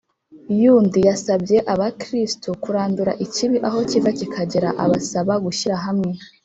[0.61, 0.99] y’undi.
[1.09, 6.11] yasabye abakristu kurandura ikibi aho kiva kikagera, abasaba gushyira hamwe